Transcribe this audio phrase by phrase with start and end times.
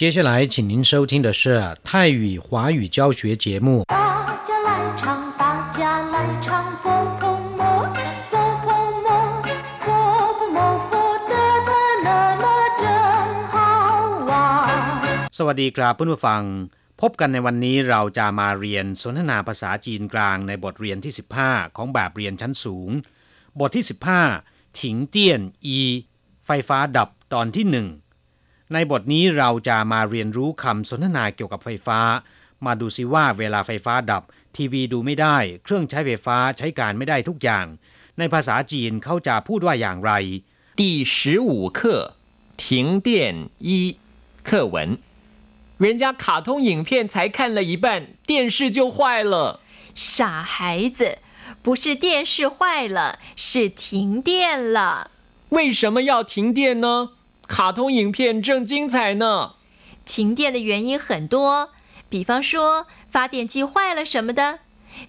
[0.00, 3.84] 接下来，请您收听的是泰语华语教学节目。
[3.88, 3.96] 大
[4.46, 5.80] 家来唱，大家
[6.12, 6.84] 来唱，佛
[7.18, 7.22] 婆
[7.56, 7.60] 摩，
[8.30, 8.66] 佛婆
[9.04, 9.08] 摩，
[9.80, 9.86] 佛
[10.36, 10.58] 婆摩，
[10.90, 10.92] 佛
[11.30, 11.32] 得
[11.66, 11.70] 的
[12.04, 12.08] 那
[12.42, 12.44] 么
[12.78, 12.84] 真
[13.52, 13.56] 好
[14.28, 15.28] 玩。
[15.32, 16.42] สวัสดีครับเพื่อนผู้ฟัง
[17.00, 21.12] พบกันในวันนี้เราจะมาเรียนสนทนาภาษาจีนกลางในบทเรียนที่
[21.44, 22.90] 15 ของแบบเรียนชั้นสูง
[23.60, 23.84] บทที่
[24.32, 25.78] 15 ถิงเตี้ยนอี
[26.46, 27.76] ไฟฟ้าดับตอนที่ 1
[28.72, 32.00] ในบทนี้เราจะมาเรียนรู้คำสนทนาเกี่ยวกับไฟฟ้า
[32.66, 34.22] มาดูซิว่าเวลาไฟฟ้าดับ
[34.56, 37.66] ทีวีดูไม่ได้ เครื่องใช้ไฟฟ้าใช้การไม่ได้ทุกอย่าง
[38.18, 40.12] ในภาษาจีนเขาจะพูดว่าอย่างไร
[40.80, 40.82] 第
[41.14, 41.14] 十
[41.48, 41.80] 五课
[42.62, 43.08] 停电
[43.68, 43.70] 一
[44.48, 44.76] 课文。
[45.78, 47.86] 人家卡通影片才看了一半，
[48.26, 49.60] 电视就坏了。
[49.94, 51.18] 傻孩子，
[51.62, 55.10] 不是电视坏了，是停电了。
[55.50, 57.10] 为什么要停电呢？
[57.50, 59.54] 卡通影片正精彩呢。
[60.04, 61.70] 停电的原因很多，
[62.08, 64.60] 比方说发电机坏了什么的。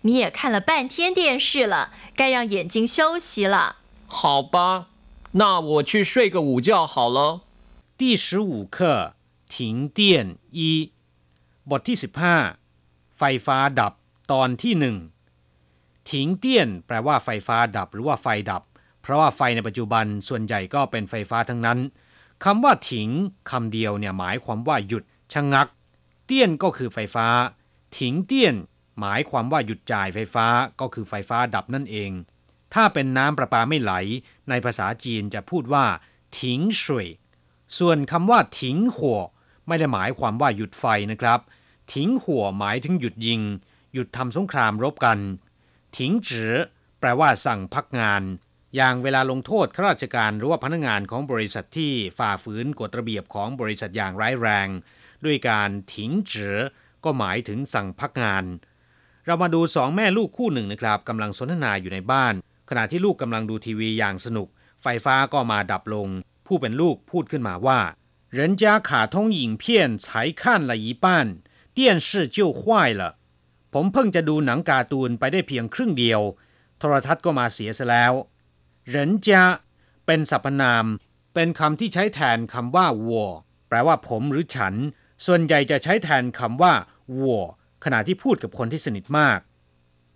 [0.02, 3.78] 你也看了半天电视了，该让眼睛休息了。
[4.08, 4.88] 好吧，
[5.34, 7.42] 那我去睡个午觉好了。
[7.98, 9.16] 第十五课
[9.48, 10.92] 停电一
[11.70, 12.56] บทที่ 15
[13.18, 13.94] ไฟฟ้าดับ
[14.32, 14.96] ตอนที่หนึ่ง
[16.10, 18.64] ถิงเตี้ยน แปลว่าไฟฟ้าดับหรือว่าไฟดับ
[19.02, 21.80] เพราะว่าไฟในปัจจุบันส่วนใหญ่ก็เป็นไฟฟ้าทั้งนั้น
[22.45, 23.09] คำว่าถิง
[23.51, 25.69] คำเดียวเนี่ยหมายความว่าหยุดชะงัก
[26.27, 27.27] เตี้ยนก็คือไฟฟ้า
[27.99, 28.55] ถิงเตี้ยน
[29.01, 30.47] หมายความว่าหยุดจ่ายไฟฟ้า
[30.81, 32.11] ก็คือไฟฟ้าดับนั่นเอง
[32.75, 33.93] ถ้าเป็นน้ำประปาไม่ไหล
[34.49, 35.85] ในภาษาจีนจะพูดว่า
[36.41, 37.09] ถิงสวย
[37.79, 39.21] ส่วนคำว่าถิงหัว
[39.67, 41.41] ไม่ได้หมายความว่าหยุดไฟนะครับ
[41.95, 43.41] ถิงหัวหมายถึงหยุดยิง
[43.93, 45.19] หยุดทำสงครามรบกัน
[45.97, 46.53] ถิงจือ
[47.01, 48.23] แปลว่าสั่งพักงาน
[48.76, 54.68] อย่างเวลาลงโทษข้าราชการหรือว่าพนักงานของบริษัทที่ฝ่าฝืนกฎระเบียบของบริษัทอย่างร้ายแรง
[55.26, 56.58] ด้วยการถิงจือ
[57.04, 58.46] ก็หมายถึงสั่งพักงาน
[59.26, 62.34] เรามาดูสองแม่ลูกคู่หนึ่งนะครับกำลังสนทนาอยู่ในบ้าน
[62.70, 64.48] ขณะที่ลูกกำลังดูทีวีอย่างสนุก
[64.84, 66.08] ไฟฟ้าก็มาดับลง
[66.48, 67.80] ผู้เป็นลูกพูดขึ้นมาว่า
[68.38, 69.64] 人家卡通影片
[70.04, 70.06] 才
[70.42, 71.06] 看了一半
[71.78, 72.62] 电视就坏
[73.00, 73.02] 了
[73.74, 76.22] ผมเพิ่งจะดูหนังการ์ตูนไปได้เพียงครึ่งเดียว
[76.80, 78.14] โทรทัศน์ก็มาเสียซะแล้ว
[78.89, 79.45] เหรินจา
[80.07, 80.85] เป็นสรรพนาม
[81.35, 83.29] เป็นคำที่ใช้แทนคำว่าวัว
[83.69, 84.75] แปลว่าผมหรือฉัน
[85.27, 86.73] ส่วนใหญ่จะใช้แทนคำว่า
[87.19, 87.43] วัว
[87.85, 89.39] ขณะที่พูดกับคนที่สนิทมาก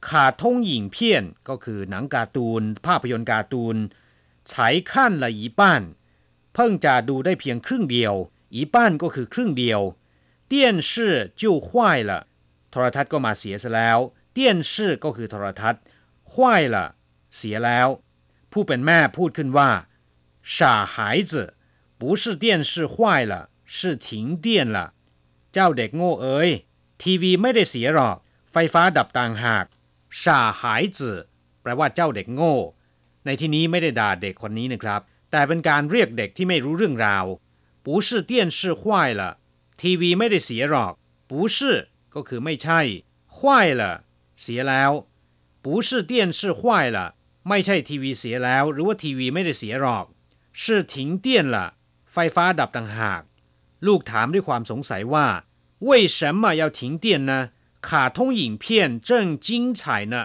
[0.08, 3.76] ขาท่งหญิงเพี้ยนก็คือหนังการ์ตูน ภาพยนตร์การ์ตูน
[4.50, 5.82] ใช้ขั้นละอีป้าน
[6.54, 8.14] เพิ่งจะดูได้เพียงครึ่งเดียว
[8.54, 9.80] อีป้านก็คือครึ่งเดียว
[10.46, 12.20] เตี้ยนชื่อจิ้วควายละ
[12.70, 13.98] โทรทัศน์ก็มาเสียซะแล้ว
[14.32, 15.82] เตี้ยนชื่อก็คือโทรทัศน์
[16.32, 16.86] ควายละ
[17.36, 17.88] เสียแล้ว
[18.55, 19.71] ผู้เป็นแม่พูดขึ้นว่า
[20.55, 20.95] 傻孩
[21.31, 21.33] 子
[21.99, 22.93] 不是电视坏
[23.31, 23.33] 了
[23.75, 24.07] 是停
[24.43, 24.45] 电
[24.75, 24.77] 了
[25.53, 26.49] เจ้าเด็กโง่เอ๋ย
[27.01, 28.17] ทีวีไม่ได้เสียหรอก
[28.51, 29.65] ไฟฟ้าดับต่างหาก
[30.21, 30.23] 傻
[30.59, 30.61] 孩
[30.97, 30.99] 子
[31.61, 32.55] แปลว่าเจ้าเด็กโง่
[33.25, 35.01] ในที่นี้ไม่ได้ด่าเด็กคนนี้นะครับ
[35.31, 37.25] แต่เป็นการเรียกเด็กที่ไม่รู้เรื่องราว
[37.85, 38.81] 不是电视坏
[39.19, 39.21] 了
[39.81, 40.93] ทีวีไม่ได้เสียหรอก
[41.29, 41.57] 不是
[42.13, 42.79] ก็คือไม่ใช่
[43.35, 43.37] 坏
[43.79, 43.81] 了
[44.41, 44.91] เสียแล้ว
[45.65, 46.61] 不是电视坏
[46.95, 46.97] 了
[47.47, 50.05] ไม่ใช่ทีวีเสียแล้ว หรือว่าทีวีไม่ได้เสียหรอก
[50.61, 51.57] 是停电了
[52.11, 53.21] ไฟฟ้าดับต่างหาก
[53.87, 55.27] ลูกถามด้วยความสงสัยว่า
[55.87, 57.31] 为什么要停电呢
[57.87, 58.63] 卡通影片
[59.07, 59.09] 正
[59.45, 59.49] 精
[59.79, 59.81] 彩
[60.13, 60.15] 呢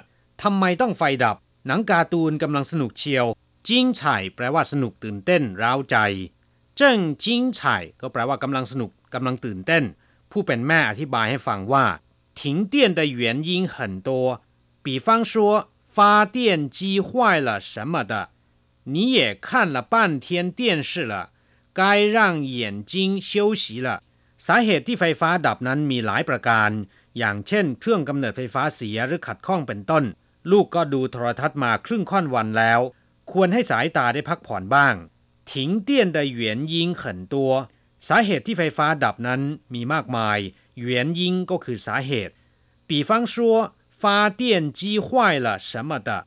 [0.43, 1.37] ทำไมต้องไฟดับ
[1.67, 3.27] หนังการ์ตูนกำลังสนุกเชียว
[3.69, 5.97] จิ้งไฉ่แปลว่าสนุกตื่นเต้นร้าวใจ
[6.77, 9.85] เจิ้งจิ้งไฉ่ก็แปลว่ากำลังสนุกกำลังตื่นเต้น
[10.31, 11.85] ผู้เป็นแม่อธิบายให้ฟังว่า
[12.39, 12.41] 停
[12.73, 13.77] 电的原因很
[14.09, 14.11] 多
[14.85, 15.33] 比方说
[15.95, 18.31] 发电机坏了什么的
[18.85, 21.31] 你也看了半天电视了
[21.73, 24.03] 该让眼睛休息了
[24.47, 26.71] สาเหตุที่ไฟฟ้าดับนั้นมีหลายประการ
[27.19, 30.05] อย่างเช่น เครื่องกำเนิดไฟฟ้าเสียหรือขัดข้องเป็นต้น
[30.51, 32.81] ลูกก็ดูโทรทัศน์มาครึ่งค่อนวันแล้ว
[33.33, 34.95] ควรให้สายตาได้พักผ่อนบ้าง
[35.51, 35.53] 停
[35.89, 36.41] 电的原
[36.73, 37.03] 因很
[37.33, 37.35] 多
[38.09, 39.41] สาเหตุที่ไฟฟ้าดับนั้น
[39.75, 40.39] มีมากมาย
[40.87, 40.89] 原
[41.19, 42.35] 因ก็คือสาเหตุ
[44.01, 46.27] 比方说发电机坏了什么的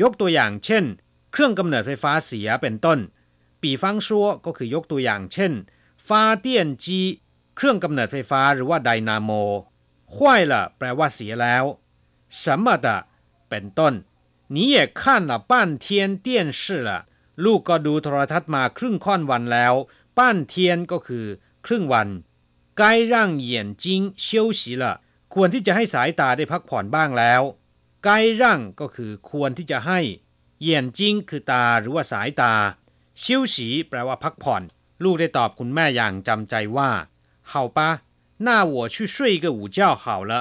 [0.00, 0.84] ยกตัวอย่างเช่น
[1.32, 2.98] เครื่องกำเนิดไฟฟ้าเสียเป็นต้น
[3.62, 4.08] 比方说
[4.44, 5.52] ก็คือยกตัวอย่างเช่น
[6.06, 6.08] 发
[6.44, 6.48] 电
[6.84, 6.86] 机
[7.56, 9.30] เครื่องกำเนิดไฟฟ้าหรือว่าไดนาโม
[10.14, 10.16] 坏
[10.50, 11.64] 了แปลว่าเสียแล้ว
[12.40, 12.86] 什么的
[13.48, 13.94] เป็นต้น
[14.54, 15.52] 你也看了半
[15.84, 15.86] 天
[16.26, 16.28] 电
[16.60, 16.90] 视了
[17.44, 19.74] ลูกก็ดูโทรทัศน์มาครึ่งค่อนวันแล้ว
[20.16, 21.26] ป้านเทียนก็คือ
[21.66, 22.08] ครึ่งวัน
[22.80, 22.82] 该
[23.12, 24.84] 让眼睛休息了
[25.34, 27.42] ควรที่จะให้สายตาได้พักผ่อนบ้างแล้ว
[28.06, 28.08] 该
[28.40, 28.42] 让
[28.80, 30.00] ก็คือควรที่จะให้
[30.66, 30.68] 眼
[30.98, 32.54] 睛คือตาหรือว่าสายตา
[33.22, 33.24] 休
[33.54, 33.56] 息
[33.88, 34.62] แปลว่าพักผ่อน
[35.04, 36.90] ลูกได้ตอบคุณแม่อย่างจำใจว่า
[37.50, 37.78] 好吧
[38.46, 40.32] 那我去睡个午觉好了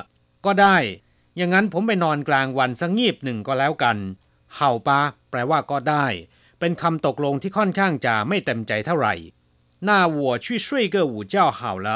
[0.46, 0.78] ก็ได้
[1.38, 3.98] อย่างนั้นผมไปนอนกลางวันสักงีบหนึ่งก็แล้วกัน
[4.56, 6.06] เห่าปาแปลว่าก็ได้
[6.60, 9.16] เป็นคำตกลงที่ค่อนข้างจะไม่เต็มใจเท่าไหร่
[9.88, 9.90] 那
[10.20, 11.88] 我去睡个午觉好了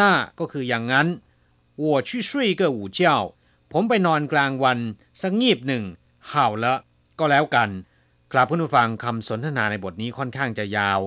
[0.00, 1.06] น่าก็คืออย่างนั้น
[1.84, 2.30] 我去睡
[2.60, 3.00] 个午觉
[3.72, 4.78] ผมไปนอนกลางวัน
[5.20, 5.84] สักงีบหนึ่ง
[6.28, 6.74] เห่าละ
[7.18, 7.68] ก็แล้วกัน
[8.32, 11.00] ครับเพื่อนผู้ฟังคำสนทนาในบทนี้ค่อนข้างจะยาว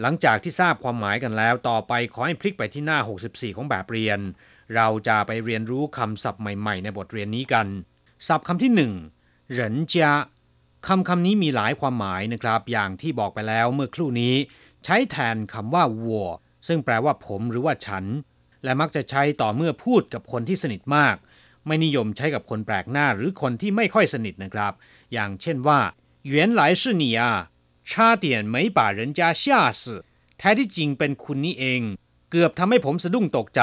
[0.00, 2.98] หลังจากที่ทราบความหมายกันแล้ว ต่อไปขอให้พลิกไปที่หน้า
[3.28, 4.20] 64 ของแบบเรียน
[4.74, 7.66] เราจะไปเรียนรู้คำศัพท์ใหม่ๆ ในบทเรียนนี้กัน
[8.28, 8.92] ศัพท์คำที่หนึ่ง
[9.50, 10.12] เหรินจา
[10.88, 14.34] คำคำนี้มีหลายความหมายนะครับ อย่างที่บอกไปแล้วเมื่อครู่นี้
[14.84, 16.26] ใช้แทนคำว่าวัว
[16.66, 18.04] ซึ่งแปลว่าผมหรือว่าฉัน
[18.64, 21.16] และมักจะใช้ต่อเมื่อพูดกับคนที่สนิทมาก
[21.66, 24.72] ไม่นิยมใช้กับคนแปลกหน้าหรือคนที่ไม่ค่อยสนิทนะครับ
[25.12, 25.80] อย่างเช่นว่า
[26.32, 27.22] 原来是你啊
[27.90, 27.92] 差
[28.24, 29.44] 点没把人家吓
[29.80, 29.82] 死
[30.38, 31.82] แท้ที่จริงเป็นคุณนี่เอง
[32.30, 33.62] เกือบทำให้ผมสะดุ้งตกใจ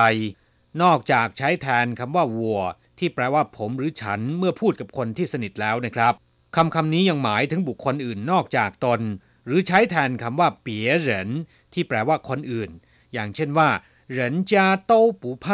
[0.82, 2.62] นอกจากใช้แทนคำว่าวัว
[3.00, 6.14] ที่แปลว่าผมหรือฉันเมื่อพูดกับคนที่สนิทแล้วนะครับ
[6.56, 9.02] คำคำนี้ยังหมายถึงบุคคลอื่นนอกจากตน
[9.46, 11.30] หรือใช้แทนคำว่าเปี๋ยเหริน
[11.74, 12.70] ที่แปลว่าคนอื่น
[13.14, 13.70] อย่างเช่นว่า
[14.18, 14.20] 人
[14.52, 14.54] 家
[14.90, 15.46] 都不怕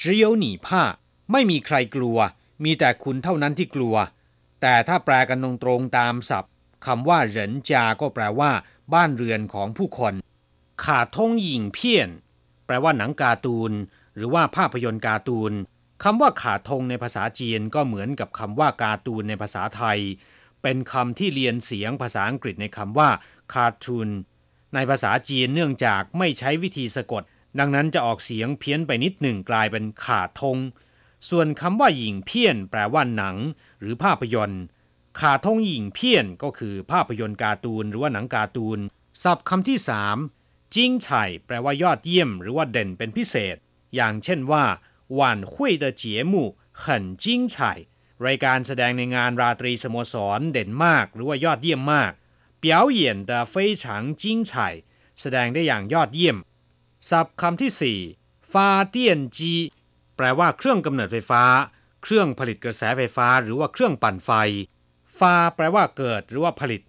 [0.00, 0.66] 只有你怕
[1.32, 2.18] ไม่มีใครกลัว
[2.64, 3.96] มีแต่คุณเท่านั้นที่กลัว
[4.60, 6.52] แต่ถ้าแปลกันตรงๆตามศัพท์
[6.86, 8.50] คำว่าเหรินจาก็แปลว่า
[8.94, 10.14] บ้านเรือนของผู้คน
[10.84, 12.10] ขาทงหญิงเพี้ยน
[12.66, 13.72] แปลว่าหนังการ์ตูน
[14.16, 15.52] หรือว่าภาพยนตร์การ์ตูน
[16.04, 19.98] คำว่าขาทงในภาษาจีนก็เหมือนกับคำว่าการ์ตูนในภาษาไทย
[20.62, 23.10] เป็นคำที่เรียนเสียงภาษาอังกฤษในคำว่า
[23.52, 24.08] คาร์ตูน
[24.74, 27.22] ในภาษาจีนเนื่องจากไม่ใช้วิธีสะกด
[27.58, 30.58] ดังนั้นจะออกเสียงเพี้ยนไปนิดหนึ่งกลายเป็นขาทง
[31.28, 33.36] ส่วนคำว่าหญิงเพี้ยน แปลว่าหนัง
[33.80, 34.62] หรือภาพยนตร์
[35.20, 38.78] ขาทงหญิงเพี้ยนก็คือภาพยนตร์การ์ตูนหรือว่าหนังการ์ตูน
[39.22, 40.16] ศัพท์คำที่สาม
[40.74, 43.56] จิ้งไฉ่แปลว่ายอดเยี่ยม หรือว่าเด่นเป็นพิเศษ
[43.94, 44.64] อย่างเช่นว่า
[45.18, 45.20] 晚
[45.52, 46.34] 会的节目
[46.82, 46.84] 很
[47.22, 47.24] 精
[47.54, 47.56] 彩
[48.26, 52.12] รายการแสดงในงานราตรีสโมสรเด่นมาก หรือว่ายอดเยี่ยมมาก
[52.62, 52.64] 表
[52.98, 53.00] 演
[53.30, 53.84] 的非常
[54.22, 54.52] 精彩
[55.20, 56.36] แสดงได้อย่างยอดเยี่ยม
[57.09, 57.99] ศัพท์คำที่สี่
[58.51, 59.53] ฟ้าเตี้ยนจี
[60.17, 61.43] แปลว่าเครื่องกำเนิดไฟฟ้า
[62.03, 64.31] เครื่องผลิตกระแสไฟฟ้า หรือว่าเครื่องปั่นไฟ
[65.19, 66.81] ฟ้าแปลว่าเกิด หรือว่าผลิต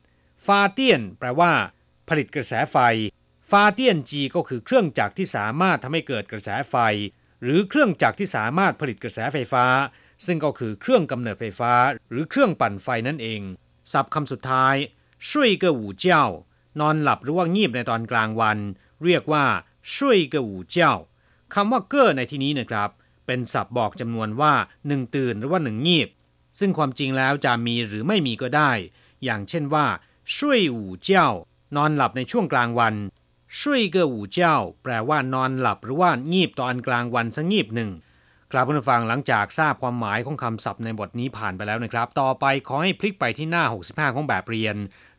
[0.46, 1.52] ฟ้าเตี้ยน แปลว่า
[2.08, 2.76] ผลิตกระแสไฟ
[3.50, 6.76] ฟ้าเตี้ยนจีก็คือเครื่องจักรที่สามารถทำให้เกิดกระแสไฟ
[7.42, 9.64] หรือเครื่องจักรที่สามารถผลิตกระแสไฟฟ้า
[10.26, 11.72] ซึ่งก็คือเครื่องกำเนิดไฟฟ้า
[12.10, 13.40] หรือเครื่องปั่นไฟนั่นเอง
[13.92, 14.74] ศัพท์คำสุดท้าย
[15.30, 16.24] ช่วยเกอูเจ้า
[16.80, 18.58] นอนหลับหรือว่างีบในตอนกลางวัน
[19.04, 19.44] เรียกว่า
[19.96, 20.94] ช่วยกอูเจ้า
[21.54, 22.90] คำว่าเก้อในที่นี้นะครับ
[23.26, 24.52] เป็นศัพท์บอกจำนวนว่า
[24.86, 26.08] หนึ่งตื่นหรือว่าหนึ่งงีบ
[26.58, 28.72] ซึ่งความจริงแล้วจะมีหรือไม่มีก็ได้
[29.24, 29.86] อย่างเช่นว่า
[30.36, 31.28] ช่วยอูเจ้า
[31.76, 32.94] นอนหลับในช่วงกลางวัน
[33.60, 37.90] ช่วยเกอูเจ้า แปลว่านอนหลับหรือว่างีบตอนกลางวันสักงีบหนึ่ง
[38.52, 44.76] ครับผู้ฟังหลังจากทราบความหมายของคำศัพท์ในบทนี้ผ่านไปแล้วนะครับ ต่อไปขอให้พลิกไปที่หน้า 65 ของแบบเรียน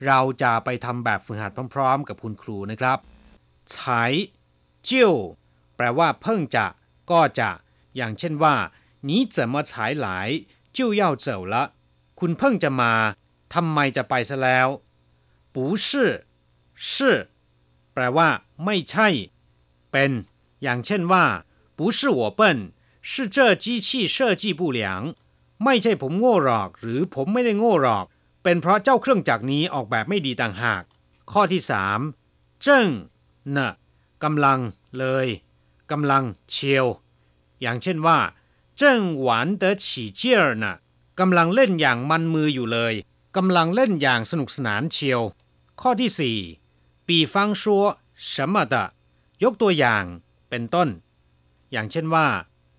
[0.08, 2.98] เราจะไปทำแบบฝึกหัดพร้อม ๆ กับคุณครูนะครับ
[3.74, 4.04] ใช้
[4.87, 5.15] จียว
[5.77, 6.67] แปลว่าเพิ่งจะ
[7.11, 7.51] ก็จะ
[7.97, 8.55] อย่างเช่นว่า
[9.09, 9.71] 你怎么才
[10.05, 10.07] 来
[10.77, 11.55] 就要走了
[12.19, 12.93] คุณเพิ่งจะมา
[13.55, 14.69] ทำไมจะไปซะแล้ว
[15.55, 15.87] 不是
[16.89, 16.95] 是
[17.93, 18.29] แปลว่า
[18.65, 19.09] ไม่ใช่
[19.93, 20.11] เป็น
[20.63, 21.25] อย่างเช่นว่า
[21.77, 22.41] 不是我笨
[23.11, 24.81] 是这机器设计不良
[25.65, 28.05] ไม่ใช่ผมโง่หรอก หรือผมไม่ได้โง่หรอก
[28.43, 30.83] เป็นเพราะเจ้าเครื่องจักรนี้ออกแบบไม่ดีต่างหาก
[31.33, 31.99] ข้อที่สาม
[32.63, 32.89] เจิ้ง
[33.53, 33.73] เนะ
[34.24, 34.60] กำลัง
[34.98, 35.28] เลย
[35.92, 36.86] กำลังเชียว
[37.62, 38.20] อย่างเช่นว่า
[38.78, 40.76] เจิ้งหวานเต๋อฉีเจี้ยน่ะ
[41.20, 42.94] กำลังเล่นอย่างมันมืออยู่เลย
[43.36, 45.22] กำลังเล่นอย่างสนุกสนานเชียว
[45.82, 46.38] ข้อที่สี่
[47.08, 47.84] ปีฟังชัว
[48.34, 48.84] สมะตะ
[49.44, 50.04] ยกตัวอย่าง
[50.50, 50.90] เป็นต้น
[51.72, 52.28] อย่างเช่นว่า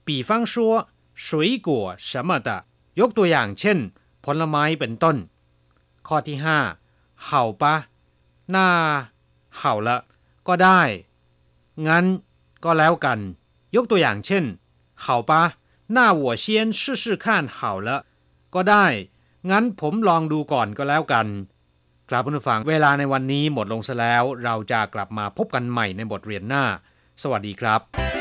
[0.07, 0.75] ปีฟังชัว
[1.41, 2.13] วยกัวส
[2.47, 2.59] ตะ
[3.01, 3.79] ยกตัวอย่างเช่น
[4.25, 5.17] ผลไม้เป็นต้น
[6.07, 6.59] ข้อที่ห้า
[7.25, 7.75] เห่าปะ
[8.51, 8.69] หน้า
[9.59, 9.97] เห่าละ
[10.49, 10.81] ก็ได้
[11.88, 12.06] งั้น
[12.64, 13.20] ก็แล้วกัน
[13.76, 14.44] ยกตัวอย่างเช่น
[15.04, 15.32] 好吧
[15.96, 16.46] 那我先
[16.80, 17.58] 试试看好
[17.88, 17.90] 了
[18.56, 18.86] ก็ได้
[19.50, 21.28] งั้นผมลองดูก่อนก็แล้วกัน
[22.10, 26.64] ครับผู้ฟัง เวลาในวันนี้หมดลงซะแล้ว เราจะกลับมาพบกันใหม่ในบทเรียนหน้า
[27.22, 28.19] สวัสดีครับ